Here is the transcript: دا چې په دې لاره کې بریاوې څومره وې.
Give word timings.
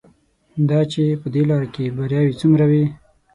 دا 0.69 0.79
چې 0.91 1.03
په 1.21 1.27
دې 1.33 1.43
لاره 1.49 1.67
کې 1.75 1.93
بریاوې 1.97 2.33
څومره 2.41 2.65
وې. 2.71 2.85